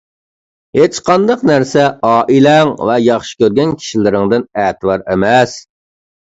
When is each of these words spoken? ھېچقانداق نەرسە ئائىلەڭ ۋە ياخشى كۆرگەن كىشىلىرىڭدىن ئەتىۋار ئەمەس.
ھېچقانداق 0.77 1.43
نەرسە 1.49 1.83
ئائىلەڭ 2.13 2.73
ۋە 2.91 2.97
ياخشى 3.09 3.39
كۆرگەن 3.45 3.77
كىشىلىرىڭدىن 3.85 4.49
ئەتىۋار 4.65 5.07
ئەمەس. 5.15 5.59